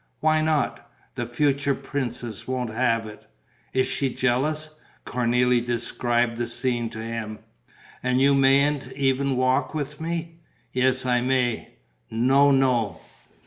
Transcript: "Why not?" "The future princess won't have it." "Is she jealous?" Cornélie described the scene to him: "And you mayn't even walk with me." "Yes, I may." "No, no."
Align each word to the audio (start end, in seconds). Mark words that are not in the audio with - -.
"Why 0.19 0.41
not?" 0.41 0.89
"The 1.13 1.27
future 1.27 1.75
princess 1.75 2.47
won't 2.47 2.71
have 2.71 3.05
it." 3.05 3.23
"Is 3.71 3.85
she 3.85 4.11
jealous?" 4.11 4.71
Cornélie 5.05 5.63
described 5.63 6.37
the 6.37 6.47
scene 6.47 6.89
to 6.89 6.97
him: 6.97 7.37
"And 8.01 8.19
you 8.19 8.33
mayn't 8.33 8.91
even 8.93 9.37
walk 9.37 9.75
with 9.75 10.01
me." 10.01 10.37
"Yes, 10.73 11.05
I 11.05 11.21
may." 11.21 11.75
"No, 12.09 12.49
no." 12.49 12.99